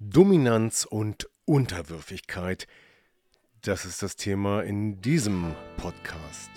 [0.00, 2.68] Dominanz und Unterwürfigkeit,
[3.62, 6.50] das ist das Thema in diesem Podcast.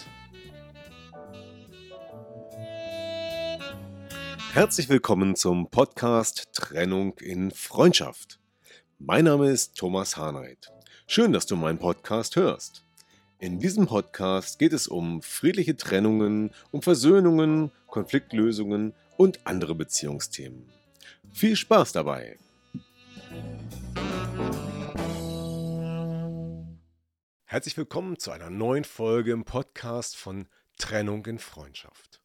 [4.54, 8.40] Herzlich willkommen zum Podcast Trennung in Freundschaft.
[9.00, 10.72] Mein Name ist Thomas Harnight.
[11.08, 12.86] Schön, dass du meinen Podcast hörst.
[13.40, 20.72] In diesem Podcast geht es um friedliche Trennungen, um Versöhnungen, Konfliktlösungen und andere Beziehungsthemen.
[21.34, 22.38] Viel Spaß dabei!
[27.52, 32.22] Herzlich willkommen zu einer neuen Folge im Podcast von Trennung in Freundschaft.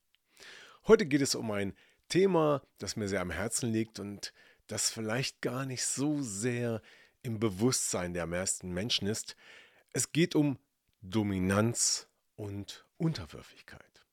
[0.87, 1.75] Heute geht es um ein
[2.09, 4.33] Thema, das mir sehr am Herzen liegt und
[4.69, 6.81] das vielleicht gar nicht so sehr
[7.23, 9.35] im Bewusstsein der meisten Menschen ist.
[9.93, 10.61] Es geht um
[11.03, 14.07] Dominanz und Unterwürfigkeit.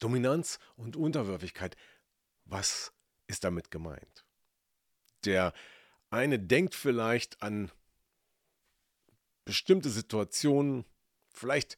[0.00, 1.76] Dominanz und Unterwürfigkeit,
[2.46, 2.92] was
[3.28, 4.24] ist damit gemeint?
[5.24, 5.52] Der
[6.10, 7.70] eine denkt vielleicht an
[9.44, 10.84] bestimmte Situationen,
[11.32, 11.76] vielleicht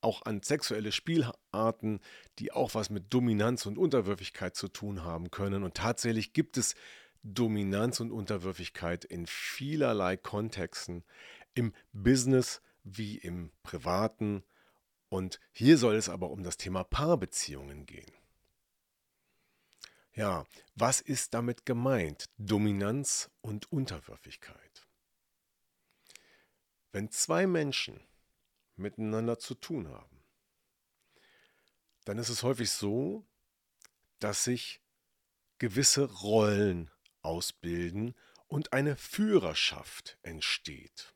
[0.00, 2.00] auch an sexuelle Spielarten,
[2.38, 5.62] die auch was mit Dominanz und Unterwürfigkeit zu tun haben können.
[5.62, 6.74] Und tatsächlich gibt es
[7.22, 11.04] Dominanz und Unterwürfigkeit in vielerlei Kontexten,
[11.54, 14.42] im Business wie im privaten.
[15.08, 18.10] Und hier soll es aber um das Thema Paarbeziehungen gehen.
[20.14, 22.26] Ja, was ist damit gemeint?
[22.38, 24.86] Dominanz und Unterwürfigkeit.
[26.92, 28.00] Wenn zwei Menschen
[28.76, 30.22] miteinander zu tun haben,
[32.04, 33.24] dann ist es häufig so,
[34.18, 34.80] dass sich
[35.58, 36.90] gewisse Rollen
[37.22, 38.14] ausbilden
[38.46, 41.14] und eine Führerschaft entsteht.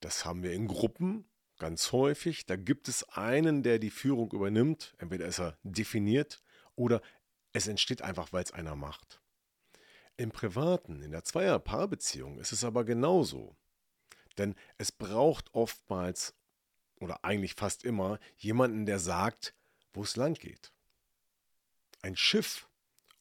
[0.00, 2.46] Das haben wir in Gruppen ganz häufig.
[2.46, 4.94] Da gibt es einen, der die Führung übernimmt.
[4.98, 6.40] Entweder ist er definiert
[6.76, 7.02] oder
[7.52, 9.20] es entsteht einfach, weil es einer macht.
[10.18, 13.56] Im Privaten, in der Zweier-Paarbeziehung ist es aber genauso.
[14.36, 16.34] Denn es braucht oftmals
[16.98, 19.54] oder eigentlich fast immer jemanden, der sagt,
[19.92, 20.72] wo es lang geht.
[22.02, 22.68] Ein Schiff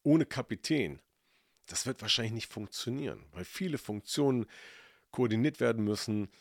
[0.01, 0.99] ohne Kapitän,
[1.67, 4.47] das wird wahrscheinlich nicht funktionieren, weil viele Funktionen
[5.11, 6.31] koordiniert werden müssen,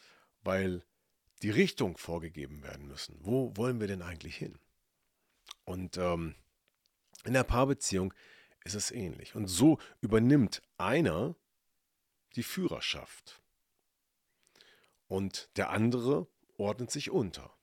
[0.41, 0.83] weil
[1.43, 3.19] die Richtung vorgegeben werden müssen.
[3.21, 4.59] Wo wollen wir denn eigentlich hin?
[5.65, 6.35] Und ähm,
[7.25, 8.15] in der Paarbeziehung
[8.67, 9.35] ist es ähnlich.
[9.35, 11.35] Und so übernimmt einer
[12.35, 13.41] die Führerschaft
[15.09, 16.27] und der andere
[16.59, 17.55] ordnet sich unter.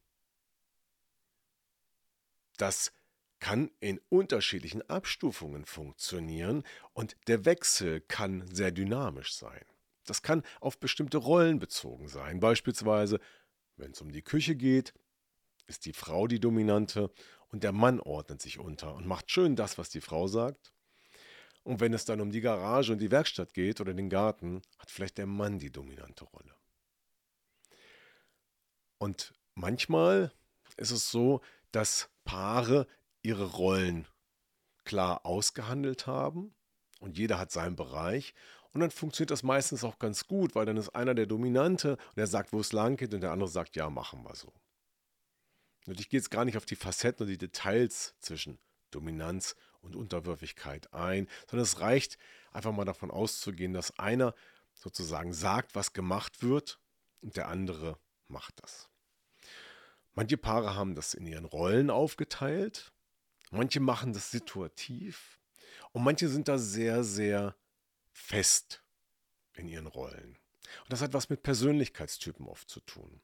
[2.57, 2.93] Das
[3.39, 6.63] kann in unterschiedlichen Abstufungen funktionieren
[6.93, 9.65] und der Wechsel kann sehr dynamisch sein.
[10.05, 12.39] Das kann auf bestimmte Rollen bezogen sein.
[12.39, 13.19] Beispielsweise,
[13.75, 14.93] wenn es um die Küche geht,
[15.67, 17.11] ist die Frau die Dominante
[17.49, 20.72] und der Mann ordnet sich unter und macht schön das, was die Frau sagt.
[21.63, 24.91] Und wenn es dann um die Garage und die Werkstatt geht oder den Garten, hat
[24.91, 26.55] vielleicht der Mann die dominante Rolle.
[28.97, 30.31] Und manchmal
[30.77, 31.41] ist es so,
[31.71, 32.87] dass Paare
[33.21, 34.07] ihre Rollen
[34.83, 36.53] klar ausgehandelt haben
[36.99, 38.33] und jeder hat seinen Bereich.
[38.71, 42.17] Und dann funktioniert das meistens auch ganz gut, weil dann ist einer der Dominante und
[42.17, 44.51] der sagt, wo es lang geht und der andere sagt, ja, machen wir so.
[45.85, 48.57] Und ich gehe jetzt gar nicht auf die Facetten und die Details zwischen
[48.89, 52.17] Dominanz und Unterwürfigkeit ein, sondern es reicht
[52.51, 54.33] einfach mal davon auszugehen, dass einer
[54.73, 56.79] sozusagen sagt, was gemacht wird
[57.21, 58.89] und der andere macht das.
[60.13, 62.91] Manche Paare haben das in ihren Rollen aufgeteilt,
[63.51, 65.39] manche machen das situativ
[65.91, 67.55] und manche sind da sehr, sehr
[68.11, 68.83] fest
[69.53, 70.37] in ihren Rollen.
[70.83, 73.21] Und das hat was mit Persönlichkeitstypen oft zu tun.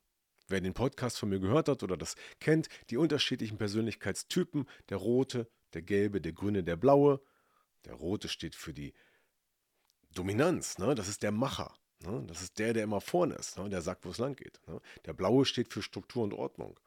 [0.48, 5.48] Wer den Podcast von mir gehört hat oder das kennt, die unterschiedlichen Persönlichkeitstypen, der rote,
[5.74, 7.22] der gelbe, der grüne, der blaue.
[7.86, 8.94] Der rote steht für die
[10.14, 10.96] Dominanz, ne?
[10.96, 11.74] das ist der Macher.
[12.04, 12.24] Ne?
[12.28, 13.70] Das ist der, der immer vorne ist, ne?
[13.70, 14.60] der sagt, wo es lang geht.
[14.68, 14.82] Ne?
[15.06, 16.80] Der blaue steht für Struktur und Ordnung.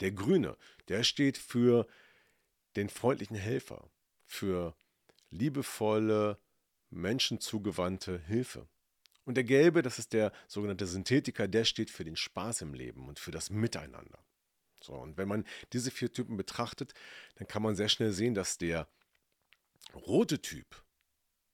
[0.00, 0.56] Der grüne,
[0.88, 1.86] der steht für
[2.76, 3.90] den freundlichen Helfer,
[4.24, 4.74] für
[5.30, 6.38] liebevolle,
[6.90, 8.66] menschenzugewandte Hilfe.
[9.24, 13.08] Und der gelbe, das ist der sogenannte Synthetiker, der steht für den Spaß im Leben
[13.08, 14.18] und für das Miteinander.
[14.82, 16.94] So, und wenn man diese vier Typen betrachtet,
[17.36, 18.88] dann kann man sehr schnell sehen, dass der
[19.94, 20.82] rote Typ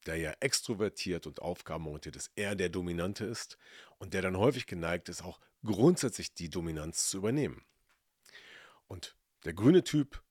[0.09, 3.59] der ja extrovertiert und aufgabenorientiert ist, eher der Dominante ist
[3.99, 7.65] und der dann häufig geneigt ist, auch grundsätzlich die Dominanz zu übernehmen.
[8.87, 10.23] Und der grüne Typ,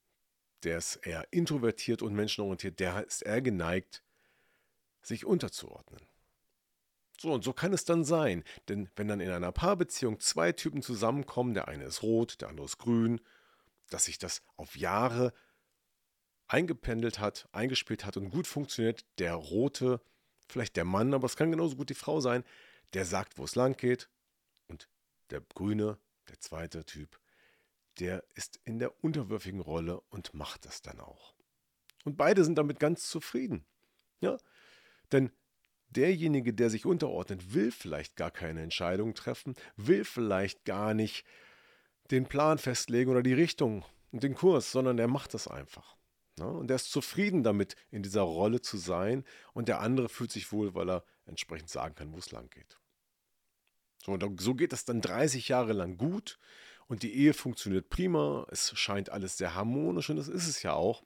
[0.64, 4.02] der ist eher introvertiert und menschenorientiert, der ist eher geneigt,
[5.00, 6.07] sich unterzuordnen.
[7.20, 10.82] So, und so kann es dann sein, denn wenn dann in einer Paarbeziehung zwei Typen
[10.82, 13.20] zusammenkommen, der eine ist rot, der andere ist grün,
[13.90, 15.32] dass sich das auf Jahre
[16.46, 20.00] eingependelt hat, eingespielt hat und gut funktioniert, der rote,
[20.48, 22.44] vielleicht der Mann, aber es kann genauso gut die Frau sein,
[22.94, 24.08] der sagt, wo es lang geht
[24.68, 24.88] und
[25.30, 25.98] der grüne,
[26.28, 27.20] der zweite Typ,
[27.98, 31.34] der ist in der unterwürfigen Rolle und macht das dann auch.
[32.04, 33.66] Und beide sind damit ganz zufrieden.
[34.20, 34.38] Ja?
[35.10, 35.32] Denn
[35.90, 41.24] derjenige, der sich unterordnet, will vielleicht gar keine Entscheidung treffen, will vielleicht gar nicht
[42.10, 45.96] den Plan festlegen oder die Richtung und den Kurs, sondern er macht das einfach.
[46.38, 49.24] Ja, und er ist zufrieden damit, in dieser Rolle zu sein
[49.54, 52.78] und der andere fühlt sich wohl, weil er entsprechend sagen kann, wo es lang geht.
[54.04, 56.38] So, so geht das dann 30 Jahre lang gut
[56.86, 60.74] und die Ehe funktioniert prima, es scheint alles sehr harmonisch und das ist es ja
[60.74, 61.02] auch.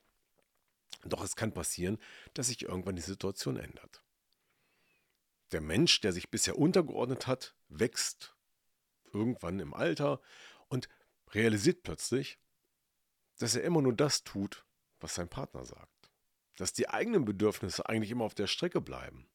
[1.05, 1.99] Doch es kann passieren,
[2.35, 4.03] dass sich irgendwann die Situation ändert.
[5.53, 8.35] Der Mensch, der sich bisher untergeordnet hat, wächst
[9.13, 10.21] irgendwann im Alter
[10.69, 10.89] und
[11.29, 12.39] realisiert plötzlich,
[13.39, 14.65] dass er immer nur das tut,
[15.01, 16.11] was sein Partner sagt.
[16.57, 19.29] Dass die eigenen Bedürfnisse eigentlich immer auf der Strecke bleiben.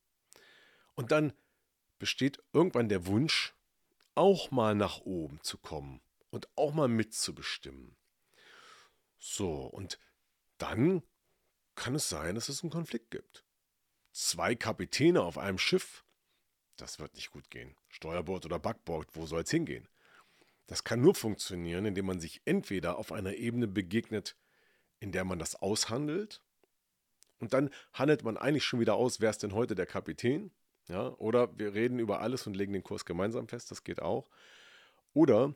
[0.96, 1.34] Und dann
[2.00, 3.56] besteht irgendwann der Wunsch,
[4.16, 7.96] auch mal nach oben zu kommen und auch mal mitzubestimmen.
[9.19, 10.00] So, und
[10.58, 11.04] dann
[11.75, 13.46] kann es sein, dass es einen Konflikt gibt.
[14.12, 16.04] Zwei Kapitäne auf einem Schiff
[16.77, 17.75] das wird nicht gut gehen.
[17.89, 19.88] Steuerbord oder Backbord, wo soll es hingehen?
[20.68, 24.35] Das kann nur funktionieren, indem man sich entweder auf einer Ebene begegnet,
[25.00, 26.41] in der man das aushandelt,
[27.39, 30.51] und dann handelt man eigentlich schon wieder aus, wer ist denn heute der Kapitän?
[30.88, 34.30] Ja, oder wir reden über alles und legen den Kurs gemeinsam fest, das geht auch.
[35.13, 35.53] Oder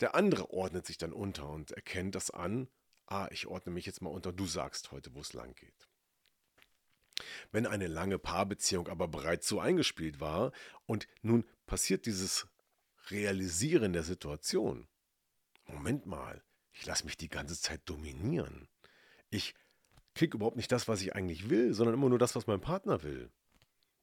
[0.00, 2.68] der andere ordnet sich dann unter und erkennt das an,
[3.06, 5.88] ah, ich ordne mich jetzt mal unter, du sagst heute, wo es lang geht.
[7.52, 10.52] Wenn eine lange Paarbeziehung aber bereits so eingespielt war
[10.86, 12.46] und nun passiert dieses
[13.10, 14.86] Realisieren der Situation.
[15.66, 16.42] Moment mal,
[16.72, 18.68] ich lasse mich die ganze Zeit dominieren.
[19.30, 19.54] Ich
[20.14, 23.02] kriege überhaupt nicht das, was ich eigentlich will, sondern immer nur das, was mein Partner
[23.02, 23.30] will.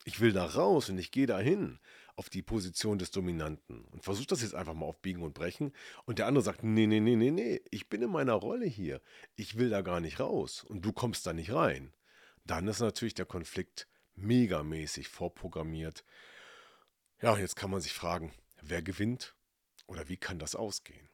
[0.03, 1.79] Ich will da raus und ich gehe dahin
[2.15, 5.73] auf die Position des Dominanten und versuche das jetzt einfach mal auf Biegen und Brechen.
[6.05, 9.01] Und der andere sagt, nee, nee, nee, nee, nee, ich bin in meiner Rolle hier.
[9.35, 11.93] Ich will da gar nicht raus und du kommst da nicht rein
[12.51, 16.03] dann ist natürlich der Konflikt megamäßig vorprogrammiert.
[17.21, 19.35] Ja, jetzt kann man sich fragen, wer gewinnt
[19.85, 21.09] oder wie kann das ausgehen?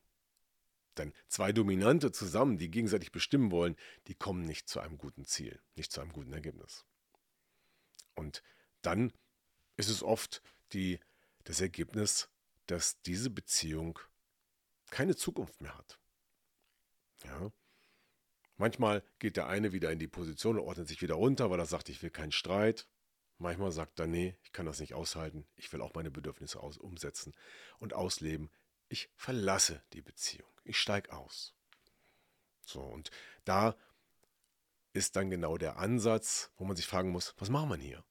[0.97, 3.75] Denn zwei Dominante zusammen, die gegenseitig bestimmen wollen,
[4.07, 6.85] die kommen nicht zu einem guten Ziel, nicht zu einem guten Ergebnis.
[8.15, 8.43] Und
[8.81, 9.11] dann
[9.75, 10.41] ist es oft
[10.71, 10.99] die,
[11.45, 12.29] das Ergebnis,
[12.67, 13.99] dass diese Beziehung
[14.91, 15.99] keine Zukunft mehr hat.
[17.23, 17.51] Ja,
[18.57, 21.65] Manchmal geht der eine wieder in die Position und ordnet sich wieder runter, weil er
[21.65, 22.87] sagt, ich will keinen Streit.
[23.39, 26.77] Manchmal sagt er, nee, ich kann das nicht aushalten, ich will auch meine Bedürfnisse aus
[26.77, 27.33] umsetzen
[27.79, 28.49] und ausleben.
[28.89, 31.53] Ich verlasse die Beziehung, ich steige aus.
[32.65, 33.09] So, und
[33.43, 33.75] da
[34.93, 38.03] ist dann genau der Ansatz, wo man sich fragen muss, was machen wir hier?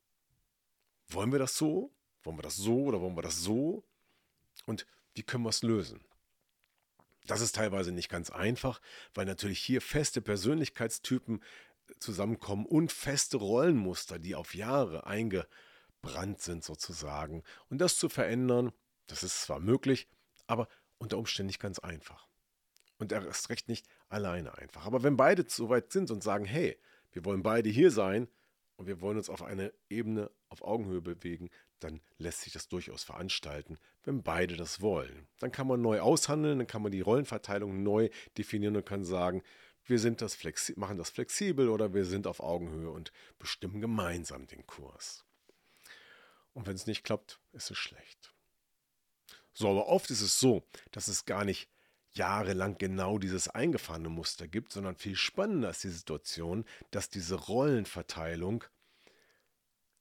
[1.09, 1.95] Wollen wir das so?
[2.25, 3.85] Wollen wir das so oder wollen wir das so?
[4.67, 6.05] Und wie können wir es lösen?
[7.27, 8.81] Das ist teilweise nicht ganz einfach,
[9.15, 11.43] weil natürlich hier feste Persönlichkeitstypen
[11.99, 17.43] zusammenkommen und feste Rollenmuster, die auf Jahre eingebrannt sind sozusagen.
[17.69, 18.73] Und das zu verändern,
[19.07, 20.09] das ist zwar möglich,
[20.47, 22.27] aber unter Umständen nicht ganz einfach.
[22.99, 24.87] Und er ist recht nicht alleine einfach.
[24.87, 26.79] Aber wenn beide so weit sind und sagen, hey,
[27.13, 28.29] wir wollen beide hier sein,
[28.77, 31.51] und wir wollen uns auf eine Ebene auf Augenhöhe bewegen,
[31.85, 35.29] dann lässt sich das durchaus veranstalten, wenn beide das wollen.
[35.39, 39.43] Dann kann man neu aushandeln, dann kann man die Rollenverteilung neu definieren und kann sagen,
[39.85, 40.39] wir sind das
[40.77, 45.25] machen das flexibel oder wir sind auf Augenhöhe und bestimmen gemeinsam den Kurs.
[46.55, 48.33] Und wenn es nicht klappt, ist es schlecht.
[49.53, 51.69] So, aber oft ist es so, dass es gar nicht
[52.13, 58.65] jahrelang genau dieses eingefahrene Muster gibt, sondern viel spannender ist die Situation, dass diese Rollenverteilung,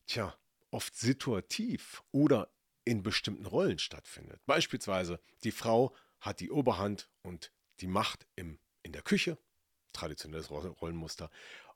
[0.07, 0.35] tja,
[0.71, 2.49] oft situativ oder
[2.83, 4.41] in bestimmten Rollen stattfindet.
[4.45, 9.37] Beispielsweise die Frau hat die Oberhand und die Macht im, in der Küche,
[9.93, 11.29] traditionelles Rollenmuster,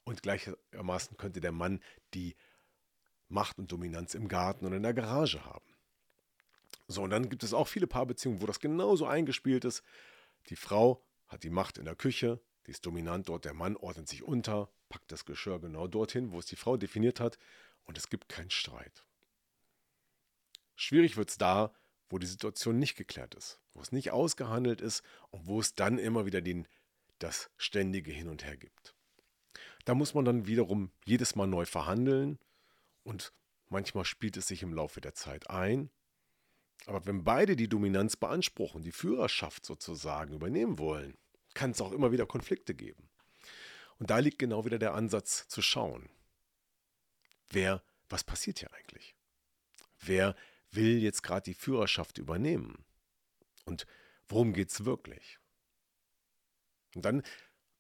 [0.03, 1.81] und gleichermaßen könnte der Mann
[2.13, 2.35] die
[3.27, 5.65] Macht und Dominanz im Garten und in der Garage haben.
[6.87, 9.83] So, und dann gibt es auch viele Paarbeziehungen, wo das genauso eingespielt ist.
[10.49, 14.07] Die Frau hat die Macht in der Küche, die ist dominant dort, der Mann ordnet
[14.07, 17.39] sich unter, packt das Geschirr genau dorthin, wo es die Frau definiert hat
[17.85, 19.05] und es gibt keinen Streit.
[20.75, 21.73] Schwierig wird es da,
[22.09, 25.97] wo die Situation nicht geklärt ist, wo es nicht ausgehandelt ist und wo es dann
[25.97, 26.67] immer wieder den,
[27.19, 28.95] das ständige Hin und Her gibt.
[29.85, 32.39] Da muss man dann wiederum jedes Mal neu verhandeln
[33.03, 33.33] und
[33.69, 35.89] manchmal spielt es sich im Laufe der Zeit ein.
[36.87, 41.17] Aber wenn beide die Dominanz beanspruchen, die Führerschaft sozusagen übernehmen wollen,
[41.53, 43.09] kann es auch immer wieder Konflikte geben.
[43.97, 46.09] Und da liegt genau wieder der Ansatz zu schauen,
[47.49, 49.15] wer, was passiert hier eigentlich?
[49.99, 50.35] Wer
[50.71, 52.85] will jetzt gerade die Führerschaft übernehmen?
[53.65, 53.85] Und
[54.27, 55.39] worum geht es wirklich?
[56.95, 57.23] Und dann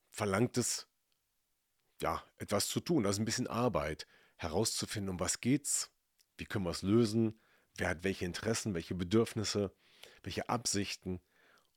[0.09, 0.87] verlangt es,
[2.01, 4.07] ja, etwas zu tun, also ein bisschen Arbeit,
[4.37, 5.91] herauszufinden, um was geht's,
[6.37, 7.39] wie können wir es lösen,
[7.77, 9.73] wer hat welche Interessen, welche Bedürfnisse,
[10.23, 11.21] welche Absichten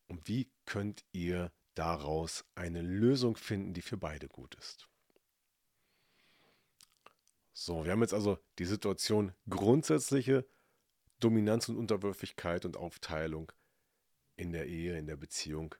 [0.06, 4.88] und wie könnt ihr daraus eine Lösung finden, die für beide gut ist.
[7.60, 10.46] So, wir haben jetzt also die Situation grundsätzliche
[11.18, 13.50] Dominanz und Unterwürfigkeit und Aufteilung
[14.36, 15.74] in der Ehe, in der Beziehung,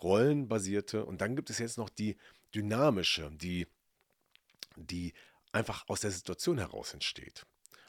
[0.00, 2.16] rollenbasierte und dann gibt es jetzt noch die
[2.54, 3.66] dynamische, die,
[4.76, 5.14] die
[5.50, 7.44] einfach aus der Situation heraus entsteht.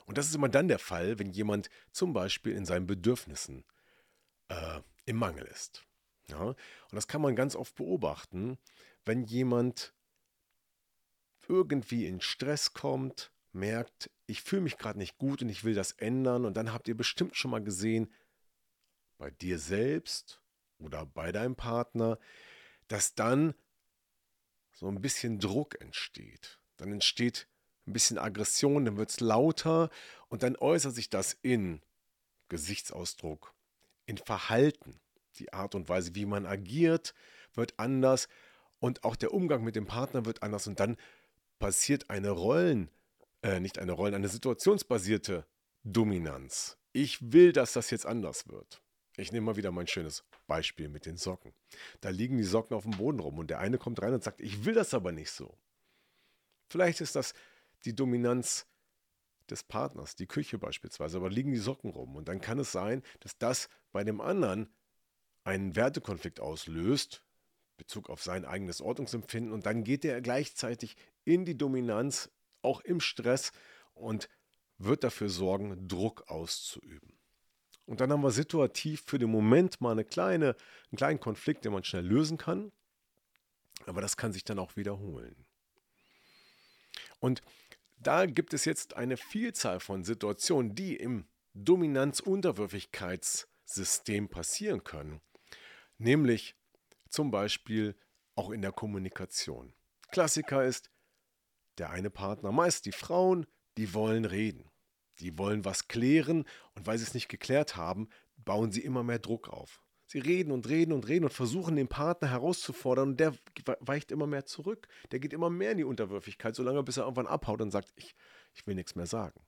[0.08, 3.66] Und das ist immer dann der Fall, wenn jemand zum Beispiel in seinen Bedürfnissen
[4.48, 5.86] äh, im Mangel ist.
[6.28, 6.42] Ja?
[6.42, 6.58] Und
[6.90, 8.58] das kann man ganz oft beobachten,
[9.06, 9.94] wenn jemand
[11.50, 15.94] irgendwie in Stress kommt, merkt, ich fühle mich gerade nicht gut und ich will das
[15.94, 16.46] ändern.
[16.46, 18.12] Und dann habt ihr bestimmt schon mal gesehen,
[19.18, 20.42] bei dir selbst
[20.80, 22.20] oder bei deinem Partner,
[22.88, 23.56] dass dann
[24.72, 26.60] so ein bisschen Druck entsteht.
[26.78, 27.48] Dann entsteht
[27.88, 29.90] ein bisschen Aggression, dann wird es lauter
[30.28, 31.82] und dann äußert sich das in
[32.50, 33.54] Gesichtsausdruck,
[34.06, 35.00] in Verhalten.
[35.40, 37.14] Die Art und Weise, wie man agiert,
[37.54, 38.28] wird anders
[38.80, 40.98] und auch der Umgang mit dem Partner wird anders und dann
[41.60, 42.90] passiert eine Rollen,
[43.42, 45.46] äh, nicht eine Rollen, eine situationsbasierte
[45.84, 46.78] Dominanz.
[46.94, 48.82] Ich will, dass das jetzt anders wird.
[49.18, 51.54] Ich nehme mal wieder mein schönes Beispiel mit den Socken.
[52.02, 54.42] Da liegen die Socken auf dem Boden rum und der eine kommt rein und sagt,
[54.42, 55.58] ich will das aber nicht so.
[56.70, 57.34] Vielleicht ist das
[57.86, 58.68] die Dominanz
[59.50, 62.16] des Partners, die Küche beispielsweise, aber liegen die Socken rum.
[62.16, 64.70] Und dann kann es sein, dass das bei dem anderen
[65.44, 67.24] einen Wertekonflikt auslöst,
[67.78, 72.30] Bezug auf sein eigenes Ordnungsempfinden, und dann geht er gleichzeitig in die Dominanz,
[72.62, 73.52] auch im Stress
[73.94, 74.30] und
[74.78, 77.18] wird dafür sorgen, Druck auszuüben.
[77.86, 80.58] Und dann haben wir situativ für den Moment mal eine kleine,
[80.92, 82.72] einen kleinen Konflikt, den man schnell lösen kann.
[83.86, 85.46] Aber das kann sich dann auch wiederholen.
[87.20, 87.42] Und
[87.98, 95.22] da gibt es jetzt eine Vielzahl von Situationen, die im Dominanz-Unterwürfigkeitssystem passieren können.
[95.98, 96.56] Nämlich
[97.10, 97.96] zum Beispiel
[98.36, 99.74] auch in der Kommunikation.
[100.12, 100.90] Klassiker ist,
[101.78, 103.46] der eine Partner, meist die Frauen,
[103.78, 104.70] die wollen reden.
[105.20, 106.46] Die wollen was klären
[106.76, 109.82] und weil sie es nicht geklärt haben, bauen sie immer mehr Druck auf.
[110.06, 113.34] Sie reden und reden und reden und versuchen den Partner herauszufordern und der
[113.80, 114.88] weicht immer mehr zurück.
[115.12, 118.16] Der geht immer mehr in die Unterwürfigkeit, solange bis er irgendwann abhaut und sagt, ich,
[118.54, 119.42] ich will nichts mehr sagen.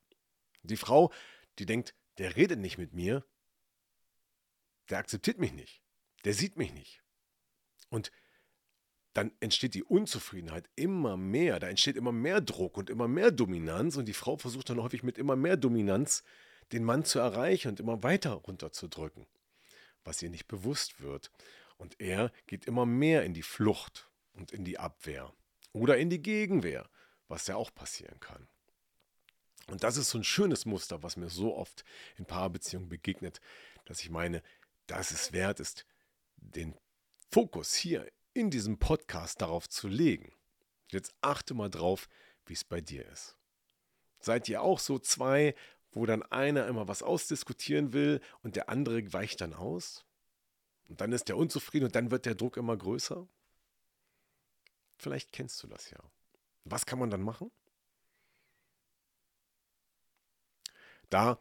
[0.63, 1.13] Die Frau,
[1.59, 3.25] die denkt, der redet nicht mit mir,
[4.89, 5.81] der akzeptiert mich nicht,
[6.25, 7.03] der sieht mich nicht.
[7.89, 8.11] Und
[9.13, 13.97] dann entsteht die Unzufriedenheit immer mehr, da entsteht immer mehr Druck und immer mehr Dominanz
[13.97, 16.23] und die Frau versucht dann häufig mit immer mehr Dominanz
[16.71, 19.25] den Mann zu erreichen und immer weiter runterzudrücken,
[20.03, 21.31] was ihr nicht bewusst wird.
[21.77, 25.33] Und er geht immer mehr in die Flucht und in die Abwehr
[25.73, 26.89] oder in die Gegenwehr,
[27.27, 28.47] was ja auch passieren kann.
[29.67, 31.83] Und das ist so ein schönes Muster, was mir so oft
[32.17, 33.39] in Paarbeziehungen begegnet,
[33.85, 34.41] dass ich meine,
[34.87, 35.85] dass es wert ist,
[36.37, 36.75] den
[37.31, 40.33] Fokus hier in diesem Podcast darauf zu legen.
[40.87, 42.09] Jetzt achte mal drauf,
[42.47, 43.37] wie es bei dir ist.
[44.19, 45.53] Seid ihr auch so zwei,
[45.91, 50.05] wo dann einer immer was ausdiskutieren will und der andere weicht dann aus?
[50.87, 53.27] Und dann ist der unzufrieden und dann wird der Druck immer größer?
[54.97, 55.99] Vielleicht kennst du das ja.
[56.65, 57.51] Was kann man dann machen?
[61.11, 61.39] Da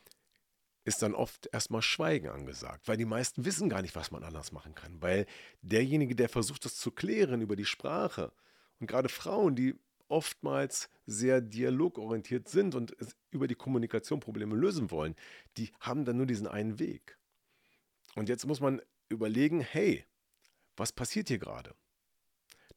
[0.89, 4.53] ist dann oft erstmal Schweigen angesagt, weil die meisten wissen gar nicht, was man anders
[4.53, 5.27] machen kann, weil
[5.63, 8.33] derjenige, der versucht, das zu klären über die Sprache
[8.81, 9.75] und gerade Frauen, die
[10.09, 12.97] oftmals sehr dialogorientiert sind und
[13.31, 15.15] über die Kommunikation Probleme lösen wollen,
[15.57, 17.19] die haben dann nur diesen einen Weg.
[18.15, 20.05] Und jetzt muss man überlegen, hey,
[20.77, 21.75] was passiert hier gerade?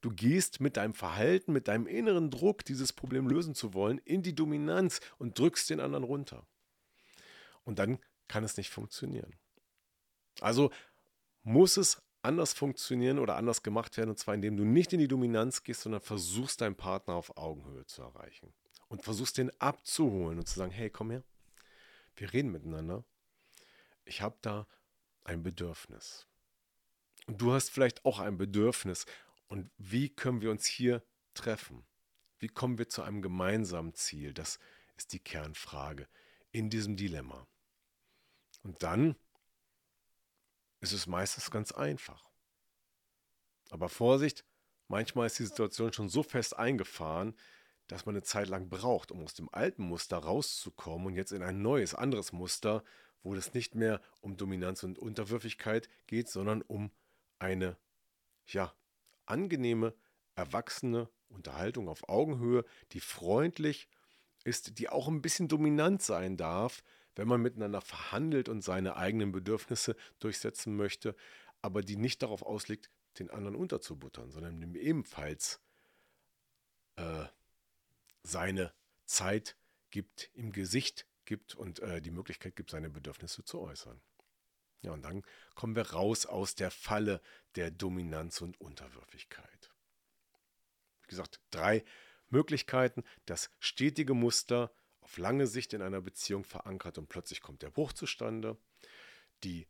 [0.02, 4.24] Du gehst mit deinem Verhalten, mit deinem inneren Druck, dieses Problem lösen zu wollen, in
[4.24, 6.46] die Dominanz und drückst den anderen runter.
[7.64, 9.36] Und dann kann es nicht funktionieren.
[10.40, 10.72] Also
[11.44, 14.12] muss es anders funktionieren oder anders gemacht werden.
[14.12, 17.86] Und zwar indem du nicht in die Dominanz gehst, sondern versuchst, deinen Partner auf Augenhöhe
[17.86, 18.54] zu erreichen.
[18.88, 21.24] Und versuchst, den abzuholen und zu sagen, hey, komm her,
[22.16, 23.06] wir reden miteinander.
[24.06, 24.68] Ich habe da
[25.24, 26.28] ein Bedürfnis.
[27.28, 29.06] Und du hast vielleicht auch ein Bedürfnis.
[29.48, 31.04] Und wie können wir uns hier
[31.34, 31.86] treffen?
[32.40, 34.34] Wie kommen wir zu einem gemeinsamen Ziel?
[34.34, 34.60] Das
[34.98, 36.08] ist die Kernfrage
[36.52, 37.48] in diesem Dilemma.
[38.64, 39.16] Und dann
[40.80, 42.30] ist es meistens ganz einfach.
[43.70, 44.46] Aber Vorsicht,
[44.88, 47.36] manchmal ist die Situation schon so fest eingefahren,
[47.88, 51.44] dass man eine Zeit lang braucht, um aus dem alten Muster rauszukommen und jetzt in
[51.44, 52.84] ein neues, anderes Muster,
[53.24, 56.92] wo es nicht mehr um Dominanz und Unterwürfigkeit geht, sondern um
[57.40, 57.78] eine,
[58.48, 58.74] ja,
[59.26, 59.94] angenehme,
[60.36, 63.88] erwachsene Unterhaltung auf Augenhöhe, die freundlich
[64.44, 66.84] ist, die auch ein bisschen dominant sein darf,
[67.16, 71.16] wenn man miteinander verhandelt und seine eigenen Bedürfnisse durchsetzen möchte,
[71.62, 72.90] aber die nicht darauf auslegt,
[73.20, 75.60] den anderen unterzubuttern, sondern ihm ebenfalls
[76.96, 77.26] äh,
[78.24, 78.74] seine
[79.06, 79.58] Zeit
[79.90, 84.02] gibt, im Gesicht gibt und äh, die Möglichkeit gibt, seine Bedürfnisse zu äußern.
[84.82, 87.22] Ja, und dann kommen wir raus aus der Falle
[87.56, 89.72] der Dominanz und Unterwürfigkeit.
[91.04, 91.84] Wie gesagt, drei
[92.30, 97.72] Möglichkeiten, das stetige Muster auf lange Sicht in einer Beziehung verankert und plötzlich kommt der
[97.72, 98.58] Bruch zustande.
[99.44, 99.68] Die,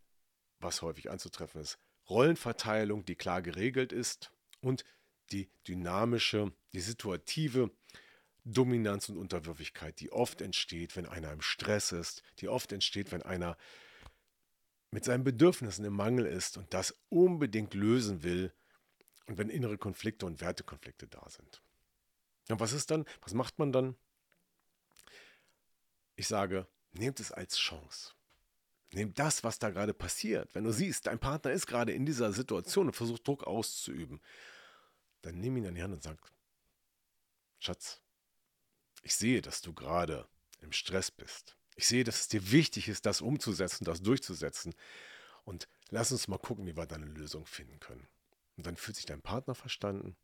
[0.60, 4.84] was häufig anzutreffen ist, Rollenverteilung, die klar geregelt ist und
[5.32, 7.72] die dynamische, die situative
[8.44, 13.22] Dominanz und Unterwürfigkeit, die oft entsteht, wenn einer im Stress ist, die oft entsteht, wenn
[13.22, 13.58] einer
[14.90, 18.54] mit seinen Bedürfnissen im Mangel ist und das unbedingt lösen will
[19.28, 21.62] und wenn innere Konflikte und Wertekonflikte da sind.
[22.50, 23.06] Und was ist dann?
[23.22, 23.96] Was macht man dann?
[26.22, 28.14] Ich sage, nehmt es als Chance.
[28.92, 30.54] Nehmt das, was da gerade passiert.
[30.54, 34.22] Wenn du siehst, dein Partner ist gerade in dieser Situation und versucht Druck auszuüben,
[35.24, 36.20] dann nimm ihn an die Hand und sag,
[37.58, 38.04] Schatz,
[39.02, 40.28] ich sehe, dass du gerade
[40.60, 41.58] im Stress bist.
[41.76, 44.76] Ich sehe, dass es dir wichtig ist, das umzusetzen, das durchzusetzen.
[45.44, 48.08] Und lass uns mal gucken, wie wir da eine Lösung finden können.
[48.58, 50.16] Und dann fühlt sich dein Partner verstanden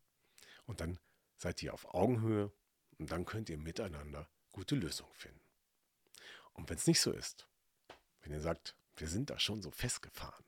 [0.64, 1.00] und dann
[1.38, 2.52] seid ihr auf Augenhöhe
[2.98, 5.47] und dann könnt ihr miteinander gute Lösungen finden.
[6.58, 7.46] Und wenn es nicht so ist,
[8.20, 10.44] wenn ihr sagt, wir sind da schon so festgefahren,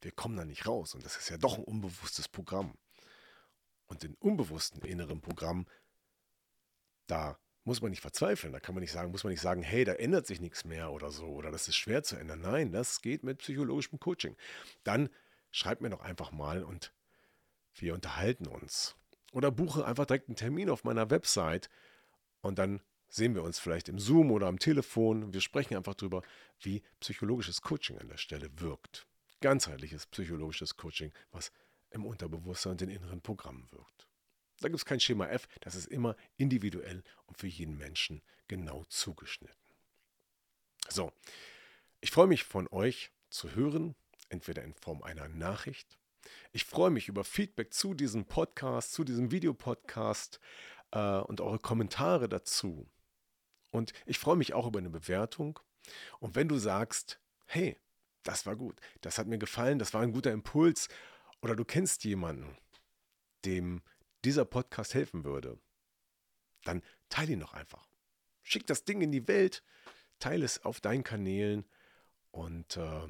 [0.00, 2.74] wir kommen da nicht raus und das ist ja doch ein unbewusstes Programm.
[3.86, 5.66] Und den unbewussten inneren Programm,
[7.06, 8.54] da muss man nicht verzweifeln.
[8.54, 10.90] Da kann man nicht sagen, muss man nicht sagen, hey, da ändert sich nichts mehr
[10.90, 12.40] oder so oder das ist schwer zu ändern.
[12.40, 14.36] Nein, das geht mit psychologischem Coaching.
[14.82, 15.10] Dann
[15.50, 16.94] schreibt mir doch einfach mal und
[17.74, 18.96] wir unterhalten uns.
[19.32, 21.68] Oder buche einfach direkt einen Termin auf meiner Website
[22.40, 22.80] und dann
[23.14, 25.32] sehen wir uns vielleicht im Zoom oder am Telefon.
[25.32, 26.22] Wir sprechen einfach darüber,
[26.60, 29.06] wie psychologisches Coaching an der Stelle wirkt.
[29.40, 31.52] Ganzheitliches psychologisches Coaching, was
[31.90, 34.08] im Unterbewusstsein und den inneren Programmen wirkt.
[34.60, 38.84] Da gibt es kein Schema F, das ist immer individuell und für jeden Menschen genau
[38.88, 39.56] zugeschnitten.
[40.88, 41.12] So,
[42.00, 43.94] ich freue mich von euch zu hören,
[44.28, 45.98] entweder in Form einer Nachricht.
[46.52, 50.40] Ich freue mich über Feedback zu diesem Podcast, zu diesem Videopodcast
[50.90, 52.88] äh, und eure Kommentare dazu.
[53.74, 55.58] Und ich freue mich auch über eine Bewertung.
[56.20, 57.76] Und wenn du sagst, hey,
[58.22, 60.88] das war gut, das hat mir gefallen, das war ein guter Impuls,
[61.42, 62.56] oder du kennst jemanden,
[63.44, 63.82] dem
[64.24, 65.58] dieser Podcast helfen würde,
[66.62, 67.88] dann teile ihn doch einfach.
[68.44, 69.64] Schick das Ding in die Welt,
[70.20, 71.66] teile es auf deinen Kanälen
[72.30, 73.08] und äh,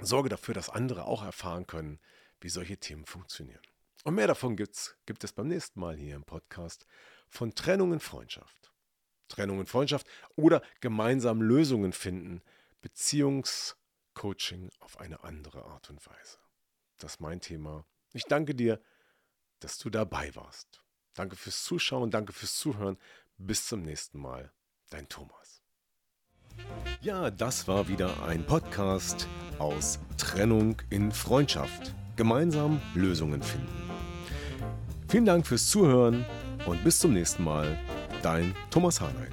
[0.00, 2.00] sorge dafür, dass andere auch erfahren können,
[2.40, 3.62] wie solche Themen funktionieren.
[4.02, 6.84] Und mehr davon gibt's, gibt es beim nächsten Mal hier im Podcast
[7.28, 8.71] von Trennung in Freundschaft.
[9.34, 12.42] Trennung in Freundschaft oder gemeinsam Lösungen finden,
[12.80, 16.38] Beziehungscoaching auf eine andere Art und Weise.
[16.98, 17.84] Das ist mein Thema.
[18.12, 18.80] Ich danke dir
[19.62, 20.82] dass du dabei warst.
[21.14, 22.96] Danke fürs Zuschauen, danke fürs Zuhören.
[23.38, 24.52] Bis zum nächsten Mal.
[24.90, 25.62] Dein Thomas.
[27.00, 29.26] Ja, das war wieder ein Podcast
[29.58, 31.94] aus Trennung in Freundschaft.
[32.16, 33.90] Gemeinsam Lösungen finden.
[35.08, 36.24] Vielen Dank fürs Zuhören
[36.66, 37.78] und bis zum nächsten Mal.
[38.22, 39.32] Dein Thomas Harnight.